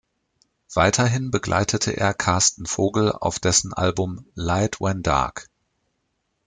[0.73, 5.47] Weiterhin begleitete er Karsten Vogel auf dessen Album "Light when Dark".